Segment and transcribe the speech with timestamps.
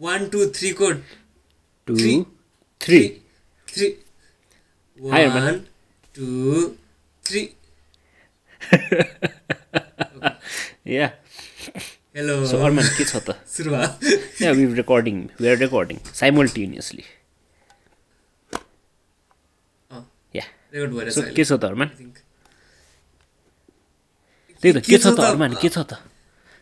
[0.00, 0.90] वान two थ्रीको
[1.86, 1.94] two.
[2.80, 3.00] Three
[3.68, 3.86] three.
[5.00, 5.58] One
[6.14, 6.26] two
[7.24, 7.42] three
[10.94, 11.06] yeah
[12.16, 17.04] hello so Arman के छ त सुरु भयो yeah we recording we are recording simultaneously
[20.38, 20.44] yeah
[21.16, 22.14] so के छ त अर्मान think.
[24.62, 25.92] त्यही त के छ त अर्मान के छ त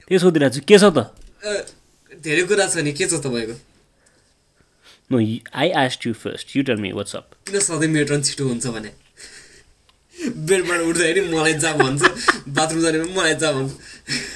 [0.09, 0.99] त्यही सोधिरहेको छु के छ त
[2.25, 3.57] धेरै कुरा छ नि के छ तपाईँको
[5.11, 5.19] no
[5.65, 8.67] I asked you first you tell me what's up किन सधैँ मेरो टर्न छिटो हुन्छ
[8.79, 8.93] भने
[10.49, 12.03] बेडबाट उठ्दाखेरि मलाई जा भन्छ
[12.59, 14.35] बाथरुम जाने पनि मलाई जा भन्छ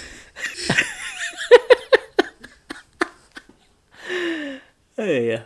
[5.01, 5.43] yeah.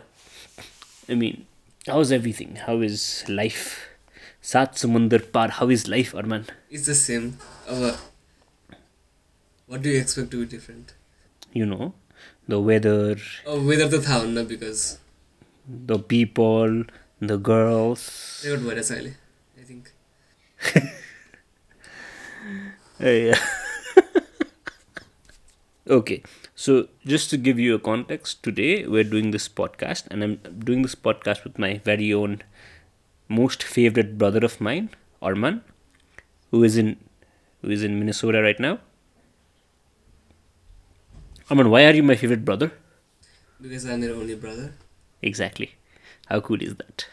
[1.09, 1.45] I mean
[1.87, 2.55] how's everything?
[2.67, 3.65] How is life?
[4.43, 7.29] सात समुन्दर पार how is life Arman it's the same
[7.67, 7.81] अब
[9.69, 10.91] what do expect to be different
[11.57, 11.85] you know
[12.47, 13.17] the weather.
[13.45, 14.97] Oh, weather because
[15.67, 16.83] the people
[17.21, 19.13] the girls people the girls record भइरहेछ
[19.59, 19.93] I think.
[23.01, 23.39] Eh, yeah.
[25.87, 26.23] okay
[26.55, 30.35] so just to give you a context today we're doing this podcast and i'm
[30.69, 32.41] doing this podcast with my very own
[33.27, 34.89] most favorite brother of mine
[35.21, 35.61] arman
[36.51, 36.95] who is in
[37.61, 38.79] who is in minnesota right now
[41.49, 42.71] Arman, why are you my favorite brother?
[43.61, 44.73] Because I'm your only brother.
[45.21, 45.75] Exactly.
[46.25, 47.05] How cool is that?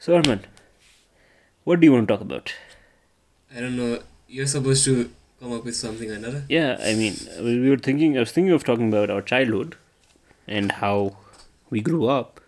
[0.00, 0.40] so, Arman,
[1.62, 2.52] what do you want to talk about?
[3.54, 4.00] I don't know.
[4.26, 6.44] You're supposed to come up with something or another.
[6.48, 9.76] Yeah, I mean, we were thinking, I was thinking of talking about our childhood
[10.48, 11.16] and how
[11.70, 12.40] we grew up.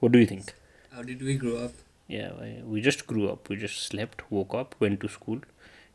[0.00, 0.54] What do you think?
[0.92, 1.72] How did we grow up?
[2.08, 2.32] Yeah,
[2.64, 3.48] we just grew up.
[3.48, 5.40] We just slept, woke up, went to school,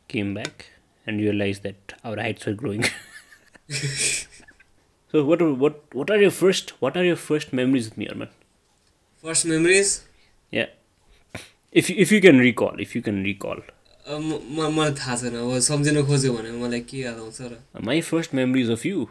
[0.07, 0.67] came back,
[1.05, 2.85] and realize that our heights were growing.
[3.69, 8.07] so what are, what what are your first what are your first memories with me,
[8.07, 8.29] Arman?
[9.21, 10.05] First memories?
[10.51, 10.67] Yeah.
[11.71, 13.61] If if you can recall, if you can recall.
[17.79, 19.09] My first memories of you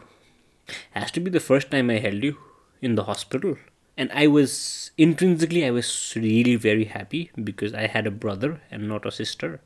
[0.90, 2.36] has to be the first time I held you
[2.82, 3.56] in the hospital.
[3.96, 8.88] And I was intrinsically I was really very happy because I had a brother and
[8.88, 9.60] not a sister.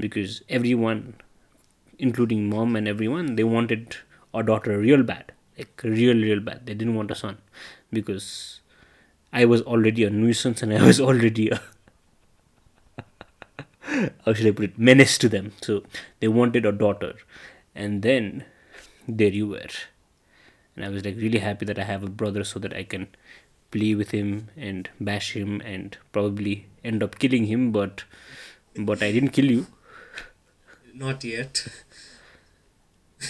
[0.00, 1.14] Because everyone,
[1.98, 3.96] including mom and everyone, they wanted
[4.34, 5.32] a daughter real bad.
[5.58, 6.66] Like, real, real bad.
[6.66, 7.38] They didn't want a son
[7.92, 8.60] because
[9.32, 11.60] I was already a nuisance and I was already a
[14.24, 15.52] how should I put it, menace to them.
[15.60, 15.82] So
[16.20, 17.14] they wanted a daughter.
[17.74, 18.44] And then
[19.08, 19.68] there you were.
[20.76, 23.08] And I was like really happy that I have a brother so that I can
[23.70, 28.04] play with him and bash him and probably end up killing him, but
[28.76, 29.66] but I didn't kill you.
[31.00, 31.66] Not yet.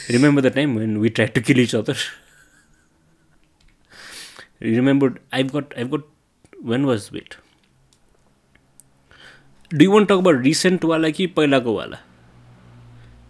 [0.08, 1.94] remember the time when we tried to kill each other?
[4.60, 6.02] you remember I've got I've got
[6.60, 7.36] when was wait?
[9.68, 12.00] Do you want to talk about recent wala ki pailago wala?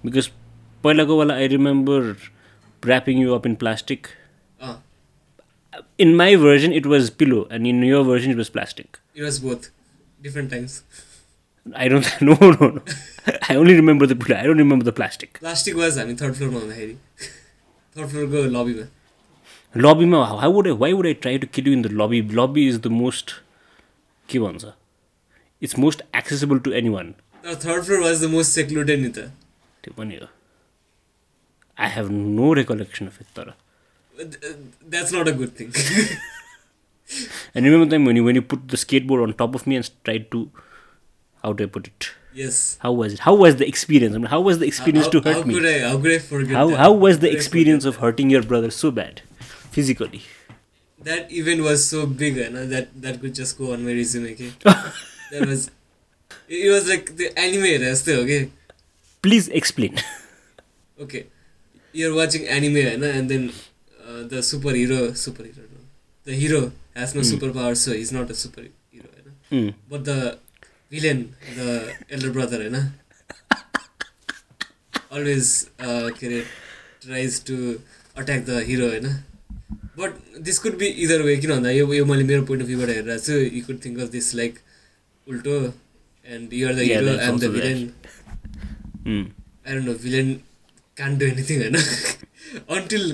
[0.02, 0.30] Because
[0.82, 2.16] pailago wala I remember
[2.82, 4.10] wrapping you up in plastic.
[4.58, 4.80] Ah.
[5.98, 8.98] In my version it was pillow and in your version it was plastic.
[9.14, 9.70] It was both.
[10.22, 10.82] Different times.
[11.66, 12.82] I don't no no no.
[13.48, 14.38] I only remember the pillow.
[14.38, 15.38] I don't remember the plastic.
[15.40, 16.94] Plastic was हामी third फ्लोरमा हुँदाखेरि
[17.96, 18.86] third फ्लोरको लबीमा
[19.74, 22.68] लबीमा how would I why would I try to kill you in the lobby lobby
[22.68, 23.34] is the most
[24.28, 24.72] के भन्छ
[25.62, 27.14] it's most accessible to anyone
[27.46, 29.30] third floor was the most secluded नि त
[29.84, 30.28] त्यो पनि हो
[31.78, 32.10] I have
[32.40, 33.52] no recollection of it तर
[34.14, 35.72] that's not a good thing
[37.56, 39.92] and remember time when you when you put the skateboard on top of me and
[40.08, 40.42] tried to
[41.42, 42.10] how do I put it?
[42.32, 42.78] Yes.
[42.80, 43.20] How was it?
[43.20, 44.14] How was the experience?
[44.14, 45.54] I mean, how was the experience how, to hurt how me?
[45.54, 46.56] Could I, how could I forget?
[46.56, 46.78] How, that?
[46.78, 49.22] how was how the experience of hurting your brother so bad,
[49.70, 50.22] physically?
[51.02, 54.32] That event was so big, eh, and that that could just go on my resume.
[54.32, 55.70] Okay, that was
[56.48, 57.82] it was like the anime.
[57.82, 58.08] right?
[58.08, 58.50] okay.
[59.22, 59.98] Please explain.
[61.00, 61.26] okay,
[61.92, 63.06] you're watching anime, eh, no?
[63.06, 63.52] and then
[64.06, 65.80] uh, the superhero, superhero, no?
[66.24, 67.32] the hero has no mm.
[67.32, 68.70] superpowers, so he's not a superhero.
[68.94, 69.00] Eh,
[69.50, 69.56] no?
[69.56, 69.74] Mm.
[69.88, 70.38] But the
[70.92, 71.64] villain the
[72.10, 72.76] elder brother होइन
[75.10, 75.48] always
[75.80, 76.40] के अरे
[77.02, 77.56] tries to
[78.16, 79.06] attack the hero होइन
[79.98, 82.88] but this could be either way किन भन्दा यो यो मैले मेरो point of भ्यूबाट
[82.90, 84.58] हेरेर छु you could think of this like
[85.26, 85.56] उल्टो
[86.26, 87.78] and you're the hero and am the villain
[89.62, 90.32] I don't know villain
[90.96, 91.76] can do anything होइन
[92.70, 93.06] until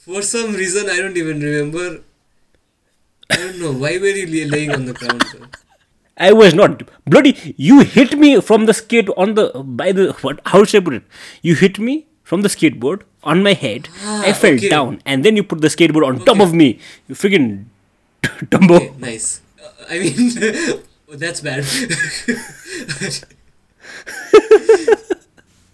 [0.00, 1.90] for some reason I don't even remember
[3.30, 5.62] I don't know why we're lying on the ground
[6.16, 7.54] I was not bloody.
[7.56, 10.40] You hit me from the skate on the by the what?
[10.46, 11.02] How should I put it?
[11.42, 13.88] You hit me from the skateboard on my head.
[14.02, 14.68] Ah, I fell okay.
[14.68, 16.24] down, and then you put the skateboard on okay.
[16.24, 16.78] top of me.
[17.08, 17.64] You freaking
[18.22, 18.76] Dumbo.
[18.76, 19.40] Okay, nice.
[19.62, 20.30] Uh, I mean,
[21.08, 21.64] that's bad.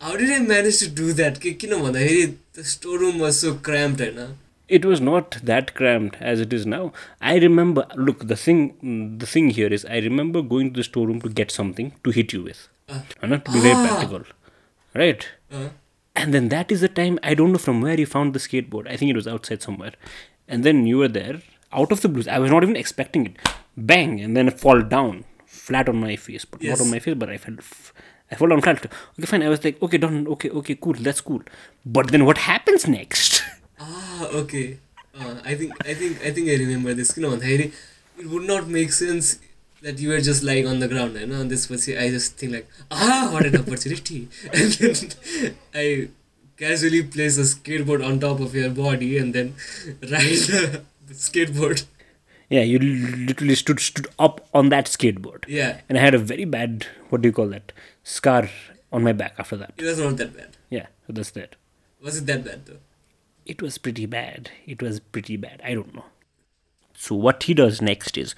[0.00, 1.40] how did I manage to do that?
[1.40, 4.28] किन भन्दाखेरि The storeroom was so cramped, I know.
[4.78, 6.92] It was not that cramped as it is now.
[7.20, 7.86] I remember.
[8.08, 11.50] Look, the thing, the thing here is, I remember going to the storeroom to get
[11.50, 13.86] something to hit you with, and not to be very Ah.
[13.88, 14.24] practical,
[15.04, 15.28] right?
[15.60, 15.68] Uh,
[16.20, 18.88] And then that is the time I don't know from where you found the skateboard.
[18.92, 19.92] I think it was outside somewhere.
[20.48, 21.36] And then you were there,
[21.80, 22.28] out of the blues.
[22.36, 23.36] I was not even expecting it.
[23.92, 24.20] Bang!
[24.24, 27.14] And then I fall down, flat on my face, but not on my face.
[27.22, 27.92] But I fell, f-
[28.30, 28.84] I fell down flat.
[28.86, 29.42] Okay, fine.
[29.48, 30.18] I was like, okay, done.
[30.36, 30.94] Okay, okay, cool.
[31.08, 31.42] That's cool.
[31.98, 33.42] But then what happens next?
[34.42, 34.78] okay.
[35.12, 37.16] Uh, i think i think i think i remember this.
[37.16, 37.38] You know,
[38.20, 39.38] it would not make sense
[39.82, 41.60] that you were just lying on the ground होइन you know?
[41.70, 44.28] was i just think like ah what an opportunity.
[44.52, 46.08] And then i
[46.62, 49.54] casually place a skateboard on top of your body and then
[50.14, 51.84] ride the, the skateboard.
[52.56, 52.78] Yeah you
[53.30, 55.48] literally stood stood up on that skateboard.
[55.48, 55.80] Yeah.
[55.88, 57.72] And i had a very bad what do you call that
[58.02, 58.50] scar
[58.92, 59.72] on my back after that.
[59.78, 60.56] It was not that bad.
[60.78, 61.56] Yeah that's that.
[62.04, 62.80] Was it that bad though?
[63.46, 64.50] it was pretty bad.
[64.66, 65.60] It was pretty bad.
[65.64, 66.04] I don't know.
[66.94, 68.34] So what he does next is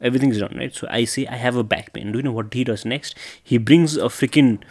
[0.00, 0.74] everything's done, right?
[0.74, 2.12] So I say I have a back pain.
[2.12, 3.14] Do you know what he does next?
[3.42, 4.62] He brings a freaking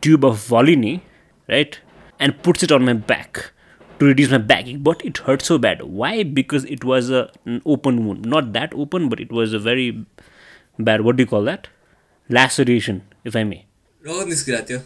[0.00, 1.00] tube of Volini,
[1.48, 1.78] right?
[2.18, 3.52] And puts it on my back
[3.98, 5.82] to reduce my back but it hurt so bad.
[5.82, 6.22] Why?
[6.22, 8.24] Because it was a, an open wound.
[8.24, 10.06] Not that open, but it was a very
[10.78, 11.68] bad, what do you call that?
[12.28, 13.66] Laceration, if I may.
[14.02, 14.82] Rogan is gratia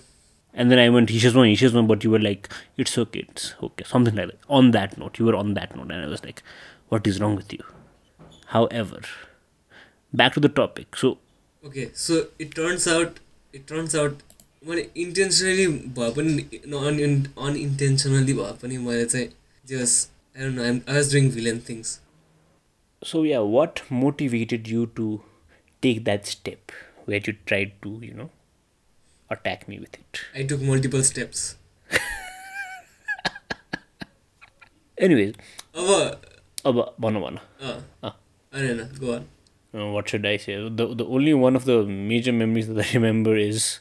[0.54, 3.54] and then I went, Isha's one, says, one, but you were like, it's okay, it's
[3.62, 4.38] okay, something like that.
[4.48, 6.42] On that note, you were on that note, and I was like,
[6.88, 7.64] what is wrong with you?
[8.46, 9.00] However,
[10.12, 10.96] back to the topic.
[10.96, 11.18] So,
[11.64, 13.20] okay, so it turns out,
[13.52, 14.22] it turns out,
[14.68, 15.66] मैले intentionally
[15.96, 19.28] भए पनि अन unintentionally भए पनि मैले चाहिँ
[19.68, 19.96] जस
[20.36, 21.88] I don't know I'm I was doing villain things
[23.10, 25.08] so yeah what motivated you to
[25.82, 26.72] take that step
[27.08, 28.28] wait you try to you know
[29.34, 30.20] attack me with it.
[30.34, 31.56] I took multiple steps.
[34.98, 35.34] Anyways.
[35.75, 36.19] Abha.
[36.64, 37.40] Abha, bana bana.
[37.60, 38.12] Uh, uh.
[38.54, 39.28] Arena, go on.
[39.75, 40.54] Uh, what should I say?
[40.69, 43.81] The, the only one of the major memories that I remember is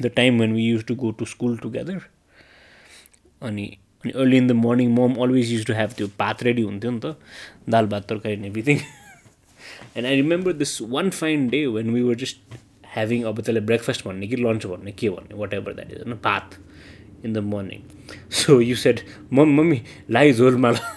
[0.00, 2.04] the time when we used to go to school together.
[3.40, 7.86] Ani, ani early in the morning, mom always used to have the path ready, dal,
[7.86, 8.82] bat, and everything.
[9.94, 12.38] and I remember this one fine day when we were just
[12.94, 16.18] having अब त्यसलाई breakfast भन्ने कि lunch भन्ने के भन्ने वाट ever that is होइन
[16.24, 16.56] भात
[17.24, 17.82] in the morning
[18.40, 20.32] so you set mom mummy लाइ
[20.66, 20.96] माला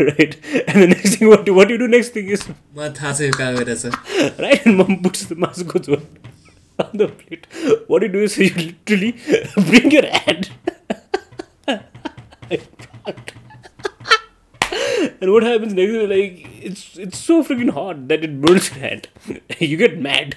[0.00, 3.20] right and the next thing what what you do next thing is मलाई थाहा छ
[3.20, 6.02] यो कहाँ गएर right and mom puts the मासुको jhol
[6.78, 7.46] on the plate
[7.90, 9.12] what you do is you literally
[9.58, 10.46] bring your hand
[15.20, 18.80] and what happens next is like it's it's so freaking hot that it burns your
[18.80, 19.08] hand.
[19.58, 20.36] you get mad.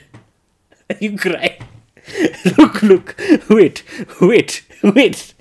[0.99, 1.57] you cry.
[2.57, 3.15] look, look,
[3.49, 3.83] wait,
[4.21, 5.33] wait, wait.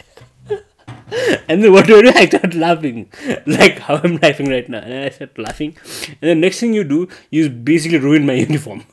[1.49, 2.13] and then what do I do?
[2.15, 3.09] I start laughing,
[3.47, 4.79] like how I'm laughing right now.
[4.79, 5.77] And I start laughing.
[6.21, 8.85] And the next thing you do, you basically ruin my uniform.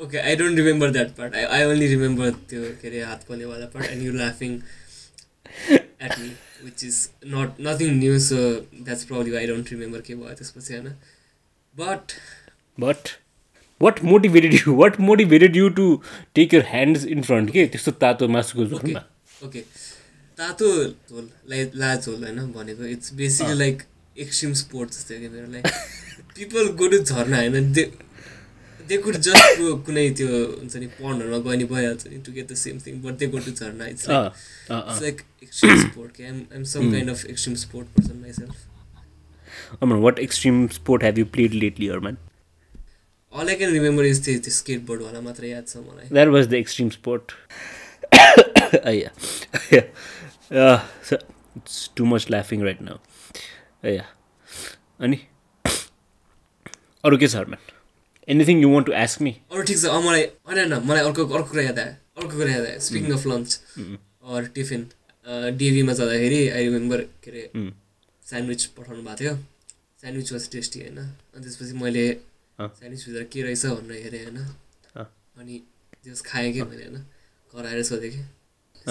[0.00, 1.34] okay, I don't remember that part.
[1.34, 4.62] I, I only remember the part and you laughing
[5.98, 8.18] at me, which is not nothing new.
[8.18, 10.02] So that's probably why I don't remember.
[11.74, 12.18] But
[12.76, 13.16] but
[13.82, 15.86] what motivated you what motivated you to
[16.34, 19.02] take your hands in front के त्यस्तो तातो मासुको झोलमा?
[19.44, 19.60] Okay
[20.38, 23.82] तातो झोल like लाज झोल होइन भनेको। It's basically like
[24.16, 25.66] extreme sports जस्तो क्या मेरो like
[26.36, 27.72] people go to jharna होइन?
[27.72, 27.84] दे
[28.88, 32.54] दे कुड जस्ट कुनै त्यो हुन्छ नि पन्डहरूमा गयो नि भइहाल्छ नि to get the
[32.56, 33.86] same thing but they go to jharna.
[33.86, 34.32] It's like
[34.72, 38.54] it's like extreme sport क्या। I'm some kind of extreme sport person myself
[40.04, 42.16] what extreme sport have you played lately or man
[43.32, 46.48] All I can remember is the, the skateboard वाला मात्र याद छ मलाई That was
[46.48, 47.34] the extreme sport.
[48.12, 49.10] uh, yeah.
[49.70, 49.86] yeah.
[50.50, 51.18] Uh, so
[51.56, 52.98] it's too much laughing right now.
[53.84, 54.10] Uh, yeah.
[55.00, 55.20] Ani?
[57.04, 57.62] अरू के छ Harman
[58.28, 61.26] anything you want to ask me अरू ठिक छ अँ मलाई होइन होइन मलाई अर्को
[61.38, 63.48] अर्को कुरा याद आयो अर्को कुरा याद आयो speaking of lunch
[64.34, 64.84] or tiffin
[65.62, 67.42] डिएभीमा जाँदाखेरि आई रिमेम्बर के अरे
[68.30, 69.34] स्यान्डविच पठाउनु भएको थियो
[70.02, 72.04] स्यान्डविच वाज टेस्टी होइन अनि त्यसपछि मैले
[72.62, 74.38] अँ। स्यान्डविचभित्र के रहेछ भनेर हेरेँ होइन।
[75.40, 75.58] अनि
[76.04, 76.98] त्यस खाएँ कि मैले होइन
[77.54, 78.20] घर आएर सोधेँ कि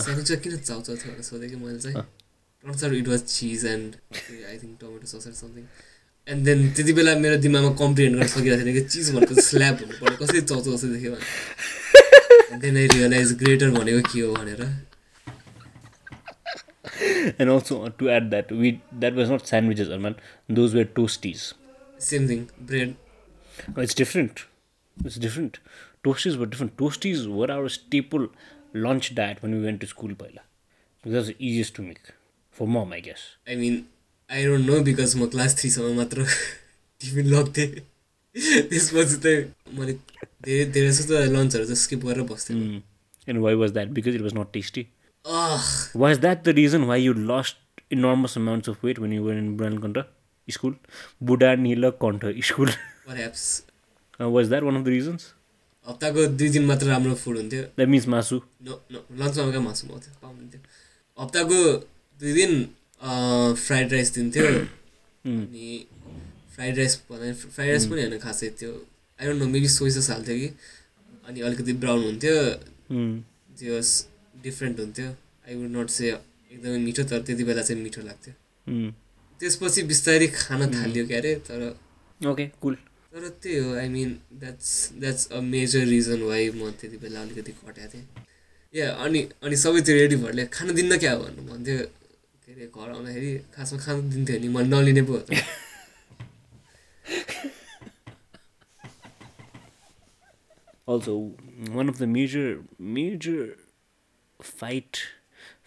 [0.02, 1.96] स्यान्डविचमा किन चाउचाउ थियो भनेर सोधेँ कि मैले चाहिँ
[2.64, 3.96] turns out it was cheese and
[4.50, 5.64] I think tomato sauce or something
[6.28, 9.94] and then त्यति बेला मेरो दिमागमा कम्प्रिहेन्ड गर्न सकिरहेको थिएन कि चिज भनेको स्ल्याब हुनु
[10.02, 14.64] पर्यो कसरी चाउचाउ जस्तो देख्यो भने देन आई रियलाइज ग्रेटर भनेको के हो भनेर
[17.40, 18.70] and also to add that we
[19.04, 20.16] that was not sandwiches, man.
[20.58, 21.44] Those were toasties.
[22.08, 22.42] Same thing.
[22.72, 22.96] Bread.
[23.80, 24.40] It's different
[24.98, 25.58] it's different
[26.04, 28.28] toasties were different toasties were our staple
[28.78, 30.44] lunch diet पनि went to school पहिला
[31.04, 32.14] because easiest to make
[32.56, 33.84] for म my guess I mean
[34.30, 36.26] I don't know because म class थ्रीसम्म मात्र
[37.02, 37.68] tiffin लग्थेँ
[38.36, 39.28] त्यसपछि त
[39.78, 39.94] मैले
[40.44, 42.58] धेरै धेरै जस्तो लन्चहरू त स्किप गरेर बस्थेँ
[43.28, 44.86] and why was that because it was not tasty
[45.26, 49.56] was that the reason why you lost enormous amounts of weight when you when in
[49.58, 50.04] brand contra
[51.58, 52.70] Nila Conta school.
[53.08, 53.64] perhaps
[54.22, 55.24] Uh, was that one of the reasons?
[55.88, 57.64] हप्ताको दुई दिन मात्र राम्रो food हुन्थ्यो।
[58.14, 58.42] Masu.
[58.64, 60.60] No no लन्चमा कहाँ मासु पाउँथ्यो। पाउँथ्यो।
[61.18, 61.60] हप्ताको
[62.20, 62.52] दुई दिन
[63.58, 65.88] फ्राइड राइस दिन्थ्यो। अनि
[66.56, 68.72] फ्राइड राइस भन्दा फ्राइड राइस पनि होइन खासै त्यो।
[69.20, 70.50] I don't know maybe soya sauce हाल्थ्यो कि।
[71.28, 72.36] अनि अलिकति ब्राउन हुन्थ्यो।
[72.94, 73.14] Mm.
[73.58, 73.82] त्यो
[74.44, 75.10] डिफ्रेन्ट हुन्थ्यो।
[75.48, 78.34] आई वुड नट से एकदमै मिठो तर त्यति बेला चाहिँ मिठो लाग्थ्यो।
[78.70, 78.90] Mm.
[79.42, 81.62] त्यसपछि बिस्तारै खान थाल्यो क्या अरे तर
[82.22, 82.76] Okay, cool.
[83.12, 84.70] तर त्यही हो I mean that's
[85.02, 88.06] that's a major reason why म त्यति बेला अलिकति घटाएको थिएँ।
[88.74, 91.78] या अनि अनि सबै त्यो रेडीभरले खान दिन्न क्या भन्नु भन्थ्यो।
[92.46, 95.34] के अरे घर आउँदाखेरि खासमा खान दिन्थ्यो नि मैले नलिने पो त।
[100.92, 101.12] Also,
[101.74, 103.42] one of the major major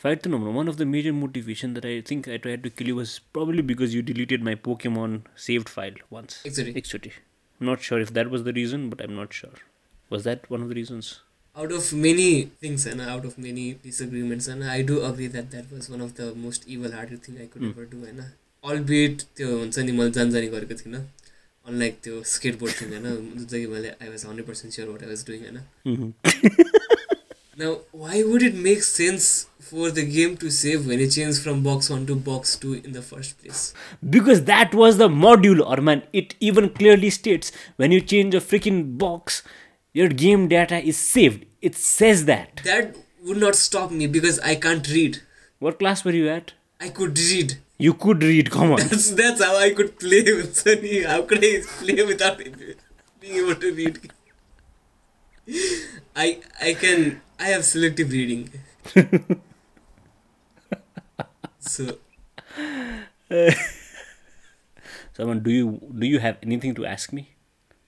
[0.05, 3.21] Number one of the major motivation that I think I tried to kill you was
[3.33, 6.43] probably because you deleted my Pokemon saved file once.
[6.45, 6.77] Exactly.
[6.77, 7.13] Exactly.
[7.59, 9.55] I'm not sure if that was the reason, but I'm not sure.
[10.11, 11.21] Was that one of the reasons?
[11.57, 15.73] Out of many things and out of many disagreements, and I do agree that that
[15.73, 17.71] was one of the most evil-hearted thing I could mm.
[17.71, 18.25] ever do, And uh,
[18.65, 21.01] albeit हुन्छ नि मैले जान जानी गरेको थिइनँ
[21.69, 23.05] unlike त्यो skateboard thing होइन
[23.37, 24.75] जुन चाहिँ कि I was was hundred percent
[27.57, 31.63] now, why would it make sense for the game to save when it changes from
[31.63, 33.73] box 1 to box 2 in the first place?
[34.11, 38.41] Because that was the module, or man, it even clearly states when you change a
[38.41, 39.45] freaking box,
[39.93, 41.47] your game data is saved.
[41.63, 42.61] It says that.
[42.65, 45.21] That would not stop me because I can't read.
[45.61, 46.55] What class were you at?
[46.81, 47.59] I could read.
[47.79, 48.79] You could read, come on.
[48.79, 51.05] That's that's how I could play with Sunny.
[51.05, 54.11] How could I play without being able to read?
[56.17, 58.51] I I can I have selective reading.
[61.59, 61.99] so
[65.17, 67.31] Someone, do you do you have anything to ask me?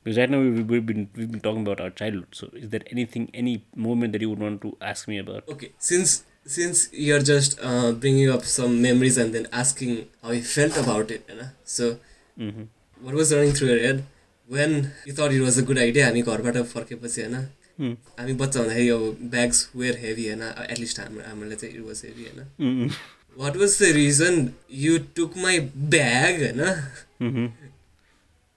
[0.03, 2.29] Because right now we've, we've been we've been talking about our childhood.
[2.33, 5.49] So, is there anything, any moment that you would want to ask me about?
[5.49, 10.43] okay, since since you're just uh, bringing up some memories and then asking how you
[10.43, 11.49] felt about it, you know?
[11.65, 11.99] so
[12.39, 12.65] Mm-hmm.
[13.01, 14.05] what was running through your head
[14.49, 14.75] when
[15.07, 17.35] you thought it was a good idea हामी घरबाट फर्केपछि होइन
[17.79, 18.99] हामी बच्चा हुँदाखेरि यो
[19.29, 22.91] bags were heavy होइन at least हाम्रो हामीलाई चाहिँ इट वाज हेभी होइन
[23.37, 27.51] what was the reason you took my bag होइन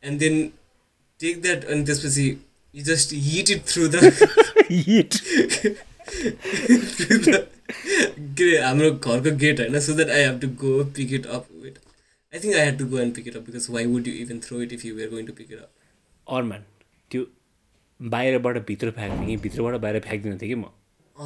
[0.04, 0.42] एन्ड देन
[1.20, 2.28] टेक द्याट अनि त्यसपछि
[2.74, 4.12] you just hit it through the
[4.72, 5.20] hit
[8.38, 11.78] के हाम्रो घरको गेट होइन so that I have to go pick it up wait
[12.34, 14.40] I think I have to go and pick it up because why would you even
[14.40, 15.79] throw it if you were going to pick it up
[16.30, 16.62] Man,
[17.12, 17.26] त्यो
[18.00, 20.64] बाहिरबाट भित्र फ्याँक्ने कि भित्रबाट बाहिर फ्याँक्दिनँ थिएँ कि म।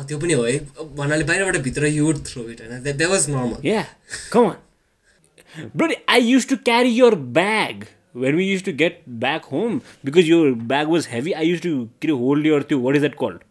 [0.08, 0.58] त्यो पनि हो। है
[0.98, 2.84] भन्नाले बाहिरबाट भित्र यु वुड थ्रो इट होइन?
[2.84, 3.84] That was normal
[4.32, 4.56] come on.
[5.76, 7.86] Brother, I used to carry your bag.
[8.14, 11.36] When we used to get back home because your bag was heavy.
[11.36, 13.42] I used to के अरे hold your त्यो what is that called?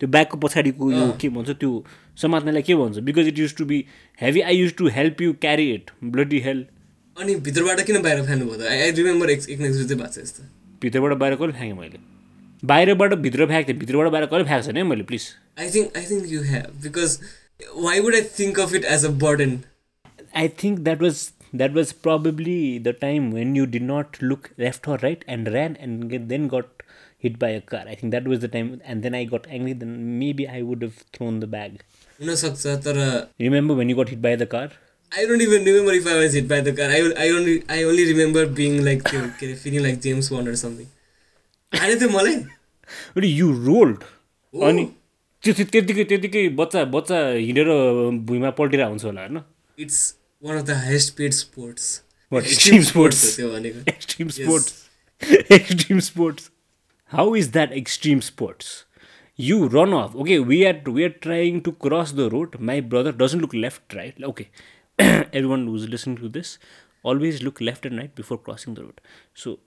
[0.00, 1.84] त्यो ब्यागको पछाडिको यो के भन्छ त्यो
[2.22, 2.98] समात्नेलाई के भन्छ?
[2.98, 3.84] Because it used to be
[4.20, 8.46] heavy I used to help you carry it bloody help अनि भित्रबाट किन बाहिर फ्यान्नु
[8.50, 10.42] भयो आई रिमेम्बर एक एक नेक्स्ट भएको छ यस्तो।
[10.82, 11.98] भित्रबाट बाहिर कहिले फ्याँकेँ मैले
[12.62, 16.06] बाहिरबाट भित्र फ्याँक थिएँ भित्रबाट बाहिर कहिले फ्याँक छैन है मैले please I think I
[16.10, 17.18] think you have because
[17.76, 19.58] why would I think of it as a burden
[20.42, 24.88] I think that was that was probably the time when you did not look left
[24.88, 26.80] or right and ran and then got
[27.22, 27.84] hit by a car.
[27.86, 29.72] I think that was the time, and then I got angry.
[29.74, 31.82] Then maybe I would have thrown the bag.
[32.18, 34.70] You know, Saksa, Remember when you got hit by the car?
[35.12, 37.84] I don't even remember if I was hit by the car I I only I
[37.84, 43.34] only remember being like त्यो के अरे feeling like James one something आएन थियो मलाई
[43.38, 44.04] यु rolled
[44.54, 44.84] अनि
[45.42, 47.68] त्यो त्यतिकै त्यतिकै बच्चा बच्चा हिँडेर
[48.28, 49.40] भुइँमा पल्टेर हुन्छ होला होइन?
[49.78, 49.98] It's
[50.42, 51.84] one of the highest paid sports
[52.32, 54.68] extreme sports भनेको। Extreme sports
[55.52, 56.50] extreme sports
[57.12, 58.66] how is that extreme sports
[59.38, 63.16] you run off okay we are we are trying to cross the road my brother
[63.24, 64.46] doesn't look left right okay
[65.32, 66.58] everyone who's listening to this
[67.02, 69.00] always look left and right before crossing the road.
[69.34, 69.58] So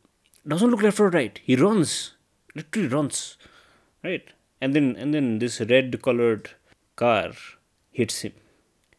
[0.47, 1.39] doesn't look left or right.
[1.43, 2.13] He runs
[2.55, 3.37] literally runs
[4.03, 4.33] right?
[4.61, 6.51] And then and then this red colored
[6.95, 7.31] car
[7.91, 8.33] hits him.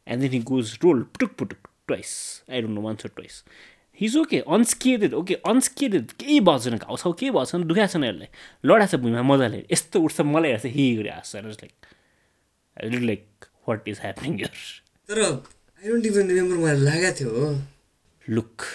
[0.06, 2.42] And then he goes roll putuk putuk twice.
[2.48, 3.42] I don't know once or twice.
[3.96, 5.14] He's okay, unscathed.
[5.14, 6.14] Okay, unscathed.
[6.18, 8.28] केही भएको छैन घाउ छ केही भएको छैन दुखाएको छैन यसलाई
[8.66, 14.00] लडाएको छ भुइँमा मजाले यस्तो उठ्छ मलाई हेर्छ हि गरी हाँस्छ like like what is
[14.02, 14.56] happening यर
[15.08, 15.20] तर
[15.84, 17.60] I don't even remember where laga थियो.
[18.26, 18.66] Look,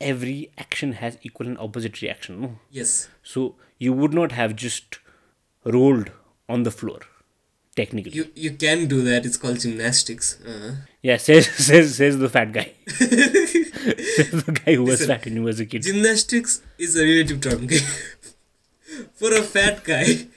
[0.00, 2.60] every action has equal and opposite reaction.
[2.70, 3.08] Yes.
[3.24, 5.00] So you would not have just
[5.64, 6.12] rolled
[6.48, 7.00] on the floor.
[7.74, 9.26] Technically, you you can do that.
[9.26, 10.30] It's called gymnastics.
[10.46, 10.70] Uh-huh.
[11.02, 12.68] Yeah, says says says the fat guy.
[12.86, 15.82] the guy who was Listen, fat when he was a kid.
[15.82, 17.66] Gymnastics is a relative term.
[19.22, 20.28] For a fat guy,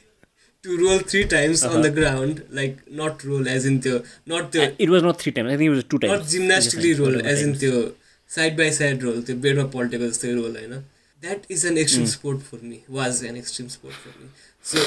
[0.64, 4.74] to roll three times on the ground, like not roll as in the not the.
[4.78, 5.52] It was not three times.
[5.52, 6.20] I think it was two times.
[6.20, 7.94] Not gymnastically roll as in the
[8.28, 9.22] side by side roll.
[9.22, 10.84] The bed of political the roll, I know.
[11.22, 12.84] That is an extreme sport for me.
[12.88, 14.28] Was an extreme sport for me.
[14.62, 14.78] So,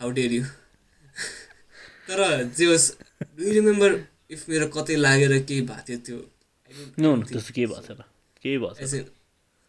[0.00, 0.44] how dare you?
[2.08, 2.20] तर
[2.56, 2.86] जे होस्
[3.38, 3.90] do remember
[4.34, 6.18] if मेरो कतै लागेर केही भएको थियो त्यो
[7.02, 8.02] no त्यस्तो केही भएको थिएन
[8.42, 9.04] केही भएको थिएन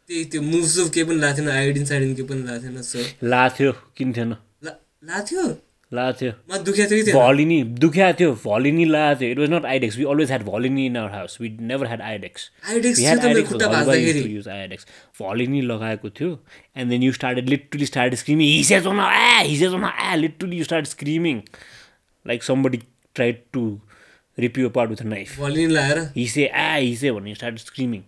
[0.10, 3.00] त्यही त्यो मुभसुभ केही पनि लाग्थेन आयोडिन सायोडिन केही पनि लाग्थेन सो
[3.34, 4.34] लाथ्यो किन्थेन
[7.13, 10.98] भलिनी दुख्या थियो भलिनी लाएको थियो। It was not Iodex we always had Volini in
[10.98, 13.00] our house we never had Iodex Iodex
[15.22, 16.39] Volini लगाएको थियो
[16.77, 20.88] and then you started literally start screaming हिसेज न आ हिसेज न literally you start
[20.88, 21.41] screaming
[22.25, 22.77] like somebody
[23.15, 23.79] try to
[24.38, 28.01] rip your part with knife Volini लगाएर हिसे ए हिसे भन्ने start screaming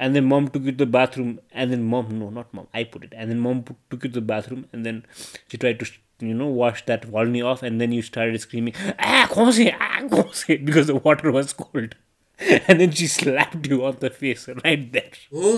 [0.00, 3.04] and then mom to it the bathroom and then mom no not mom I put
[3.04, 5.02] it and then mom to it the bathroom and then
[5.50, 5.84] she try to
[6.28, 8.74] you know wash that volley off and then you started screaming
[9.10, 11.94] ah khose ah khose because the water was cold
[12.40, 15.54] and then she slapped you on the face right there हो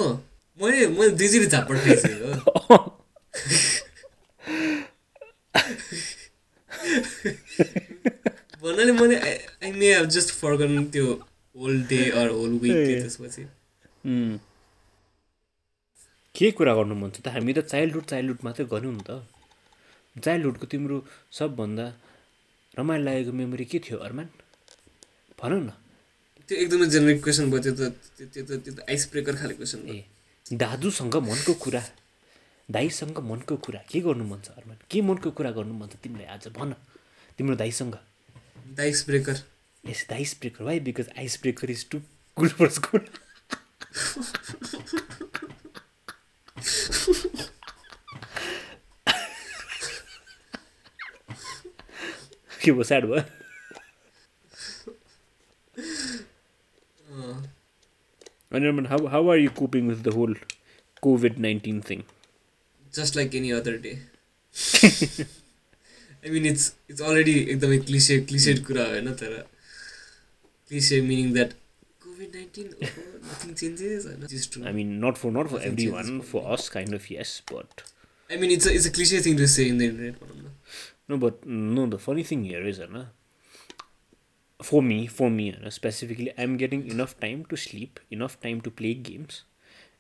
[0.58, 2.78] मैले मैले दुईचोटि झापड खाइसकेँ हो
[8.62, 11.06] भन्नाले मैले I may have just forgotten त्यो
[11.58, 13.46] whole day or whole week त्यसपछि
[14.04, 14.30] Hmm.
[16.34, 19.18] के कुरा गर्नु मन छ त हामी त चाइल्डहुड चाइल्डहुड मात्रै गऱ्यौँ नि त
[20.16, 20.96] चाइल्डहुडको तिम्रो
[21.32, 21.86] सबभन्दा
[22.78, 24.28] रमाइलो लागेको मेमोरी के थियो अरमान?
[25.40, 25.70] भन न।
[26.48, 27.82] त्यो एकदमै जेनरिक क्वेसन भयो त्यो त
[28.18, 30.04] त्यो त त्यो त आइस ब्रेकर खाले क्वेसन ए
[30.52, 31.82] दाजुसँग मनको कुरा
[32.68, 34.76] दाईसँग मनको कुरा के गर्नु मन छ अरमान?
[34.90, 36.74] के मनको कुरा गर्नु मन छ तिमीलाई आज भन।
[37.38, 37.94] तिम्रो दाईसँग।
[38.80, 39.36] Ice breaker
[39.84, 41.98] yes the ice breaker why because ice breaker is too
[42.36, 43.00] good for school
[52.62, 53.26] que você era.
[57.10, 57.36] uh,
[58.50, 60.34] Anirman, how how are you coping with the whole
[61.02, 62.04] COVID nineteen thing?
[62.92, 63.98] Just like any other day.
[66.24, 69.14] I mean, it's it's already ekdam cliche cliche kura hai na.
[70.68, 71.54] Cliche meaning that
[72.04, 72.92] COVID nineteen, oh,
[73.30, 74.06] nothing changes.
[74.64, 77.82] I mean, not for not for everyone, for us kind of yes, but.
[78.30, 80.14] I mean, it's a it's a cliche thing to say in the internet
[81.12, 81.18] no.
[81.18, 83.12] But no, the funny thing here is, Anna,
[84.62, 88.70] for me, for me, Anna, specifically, I'm getting enough time to sleep, enough time to
[88.70, 89.44] play games,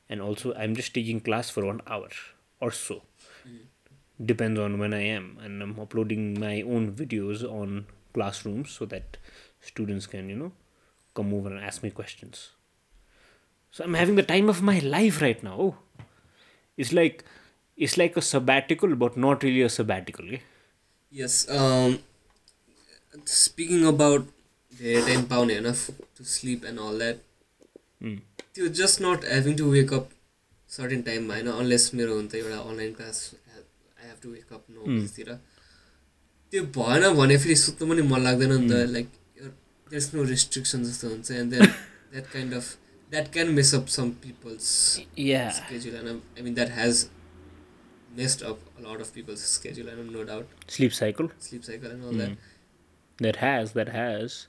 [0.08, 2.08] and also I'm just taking class for one hour
[2.60, 3.02] or so.
[3.48, 3.66] Mm.
[4.32, 9.16] Depends on when I am, and I'm uploading my own videos on classrooms so that
[9.60, 10.52] students can, you know,
[11.14, 12.50] come over and ask me questions.
[13.70, 15.76] So I'm having the time of my life right now.
[16.76, 17.24] It's like
[17.76, 20.34] it's like a sabbatical, but not really a sabbatical.
[20.34, 20.38] Eh?
[21.12, 21.48] Yes.
[21.50, 21.98] Um,
[23.26, 24.26] speaking about
[24.72, 27.18] the ain't enough to sleep and all that.
[28.00, 28.16] Hmm.
[28.56, 30.10] You're just not having to wake up
[30.66, 32.04] certain time, unless I know, unless my
[32.56, 33.34] online class.
[34.02, 35.38] I have to wake up no.
[36.52, 38.38] त्यो भएन भने फेरि सुत्नु पनि मन hmm.
[38.40, 39.08] that, नि त like
[39.90, 41.66] there's no restriction जस्तो हुन्छ that then
[42.12, 42.66] that kind of
[43.10, 44.66] that can mess up some peoples
[44.98, 47.04] I mean that has
[48.16, 49.88] messed up a lot of people's schedule.
[49.88, 50.46] I don't no doubt.
[50.68, 51.30] Sleep cycle.
[51.38, 52.18] Sleep cycle and all mm.
[52.18, 52.28] that.
[52.28, 52.34] Hmm.
[53.18, 54.48] That has that has,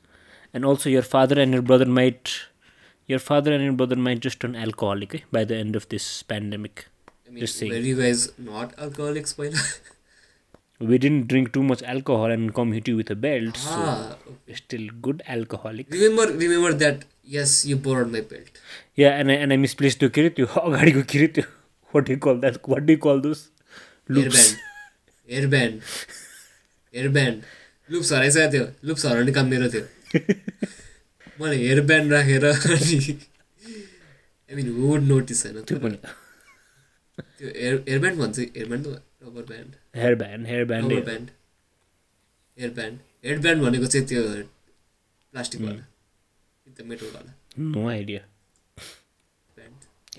[0.53, 2.33] and also your father and your brother might,
[3.05, 6.23] your father and your brother might just turn alcoholic eh, by the end of this
[6.23, 6.87] pandemic.
[7.27, 7.71] I mean, just saying.
[7.71, 9.27] were you guys not alcoholic?
[10.79, 13.57] we didn't drink too much alcohol and come hit you with a belt.
[13.65, 14.55] Ah, so okay.
[14.55, 15.89] still good alcoholic.
[15.89, 17.05] Remember, remember that.
[17.23, 18.59] Yes, you borrowed my belt.
[18.95, 20.49] Yeah, and I, and I misplaced your kirityo.
[20.61, 21.45] Oh, God, you kirityo.
[21.93, 22.61] What do you call that?
[22.67, 23.49] What do you call those?
[24.09, 24.45] Loops.
[27.89, 29.83] Loops हराइसकेको थियो loops हराउने काम मेरो थियो
[31.39, 32.97] मैले hair band राखेर अनि
[34.49, 35.97] आई मिन would notice होइन त्यो पनि
[37.17, 41.03] त्यो हेयर हेयर ब्यान्ड भन्छ hair band rubber band hair band hair band rubber
[42.69, 44.23] band hair band भनेको चाहिँ त्यो
[45.33, 45.83] प्लास्टिकवाला
[46.67, 48.21] एकदम मेटलवाला नो आइडिया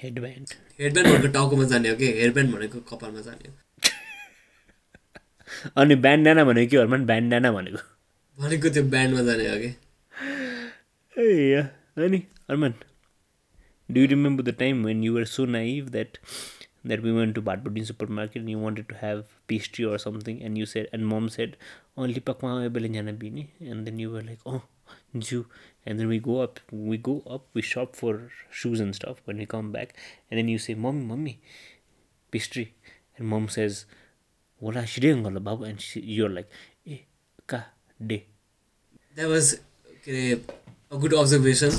[0.04, 0.48] हेडब्यान्ड
[0.80, 2.06] हेडब्यान्ड भनेको टाउकोमा जाने हो कि?
[2.06, 3.54] हेडब्यान्ड भनेको कपालमा जाने हो।
[5.76, 7.78] अनि ब्यान्ड डाना भनेको के हरमा ब्यान्डाना भनेको।
[8.42, 9.68] भनेको त्यो ब्यान्डमा जाने हो कि?
[11.98, 12.22] अनि
[12.58, 12.72] नि
[13.90, 16.18] do you remember the time when you were so naive that
[16.86, 20.66] that we went to Bhatbhateni supermarket you wanted to have pastry or something and you
[20.66, 21.56] said and mom said
[21.98, 24.60] only पाक वहाँ जान बिनी and then you were like uh
[25.18, 25.46] Jew,
[25.86, 29.18] and then we go up, we go up, we shop for shoes and stuff.
[29.24, 29.94] When we come back,
[30.30, 31.40] and then you say, "Mommy, mommy,
[32.30, 32.74] pastry,"
[33.16, 33.86] and mom says,
[34.58, 36.48] What are "Wala shirengala baby?" and she, you're like,
[36.86, 36.98] "Eh,
[37.46, 37.66] ka
[38.04, 38.26] de."
[39.14, 39.60] That was
[39.98, 40.40] okay,
[40.90, 41.72] a good observation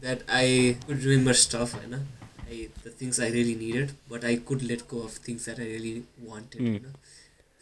[0.00, 2.02] that I could remember stuff, you know,
[2.48, 5.64] I, the things I really needed, but I could let go of things that I
[5.64, 6.60] really wanted.
[6.60, 6.72] Mm.
[6.72, 6.84] You hmm.
[6.84, 6.92] know,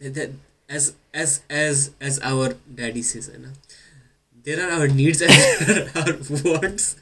[0.01, 0.29] that, that
[0.67, 3.53] as as as as our daddy says, you know
[4.45, 6.13] there are our needs and there are our
[6.45, 6.95] wants.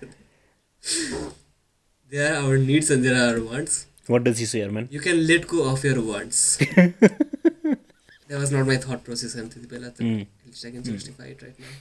[2.10, 3.86] there are our needs and there are our wants.
[4.08, 4.92] What does he say, Arman?
[4.92, 6.58] You can let go of your wants.
[6.58, 7.78] that
[8.30, 10.94] was not my thought process and त्यति बेला त I can hmm.
[10.94, 11.74] justify it right now.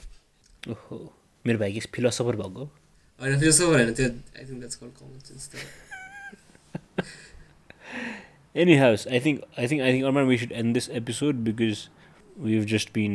[0.72, 0.98] ओहो
[1.46, 2.64] मेरो भाइ is philosopher भएको
[3.20, 5.50] होइन philosopher होइन त्यो I think that's called common sense
[8.62, 11.88] Anyhow, I think I think I think Arman, we should end this episode because
[12.46, 13.14] we've just been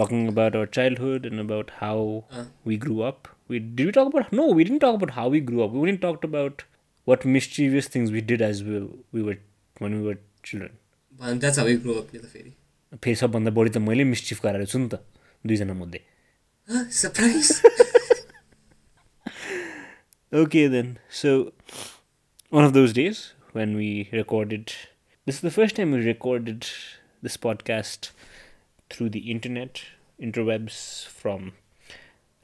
[0.00, 1.96] talking about our childhood and about how
[2.32, 2.44] uh.
[2.64, 3.32] we grew up.
[3.48, 5.72] We did we talk about no, we didn't talk about how we grew up.
[5.72, 6.68] We only talked about
[7.06, 8.84] what mischievous things we did as we
[9.18, 9.38] we were
[9.78, 10.76] when we were children.
[11.20, 12.52] That's how grow up त फेरि
[13.04, 15.00] फेरि सबभन्दा बढी त मैले mischief गराएर छु नि त
[15.44, 16.00] दुईजना मध्ये
[16.98, 17.50] surprise
[20.40, 21.34] okay then so
[22.52, 23.20] one of those days
[23.56, 24.70] when we recorded
[25.26, 26.70] this the first time we recorded
[27.24, 28.10] this podcast
[28.90, 29.82] through the internet,
[30.20, 31.52] interwebs from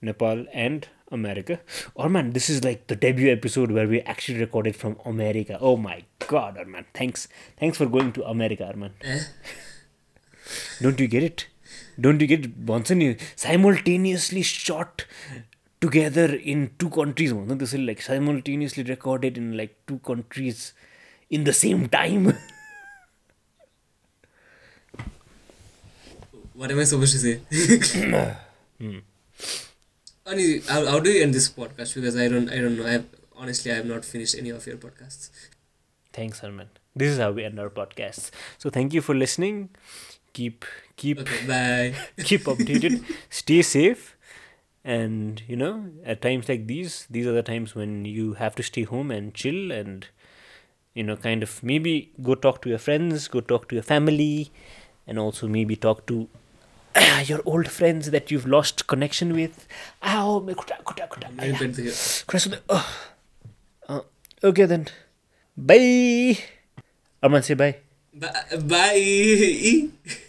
[0.00, 1.60] Nepal and America.
[1.94, 5.58] Or oh, man, this is like the debut episode where we actually recorded from America.
[5.60, 6.84] Oh my god, Arman.
[6.94, 7.28] Thanks.
[7.58, 8.92] Thanks for going to America, Arman.
[9.02, 9.20] Eh?
[10.80, 11.46] Don't you get it?
[12.00, 12.90] Don't you get it?
[12.90, 15.04] you simultaneously shot
[15.80, 20.72] together in two countries This is like simultaneously recorded in like two countries
[21.30, 22.36] in the same time
[26.56, 27.40] What am I supposed to say?
[28.80, 28.98] hmm.
[30.68, 31.94] How, how do you end this podcast?
[31.94, 32.86] Because I don't, I don't know.
[32.86, 35.28] I have, honestly, I have not finished any of your podcasts.
[36.14, 36.68] Thanks, Arman.
[36.94, 38.30] This is how we end our podcast.
[38.56, 39.68] So thank you for listening.
[40.32, 40.64] Keep,
[40.96, 41.94] keep, okay, bye.
[42.24, 43.04] keep updated.
[43.28, 44.16] Stay safe.
[44.82, 48.62] And you know, at times like these, these are the times when you have to
[48.62, 50.06] stay home and chill and
[50.94, 54.50] you know, kind of maybe go talk to your friends, go talk to your family,
[55.06, 56.28] and also maybe talk to
[57.26, 59.66] your old friends that you've lost connection with.
[60.02, 61.30] Ow, my kuta, kuta, kuta.
[61.30, 63.08] Very bad to oh.
[63.88, 64.00] Uh,
[64.42, 64.86] okay then.
[65.56, 66.38] Bye.
[67.22, 67.76] Arman, say bye.
[68.14, 68.56] Bye.
[68.58, 69.88] Bye.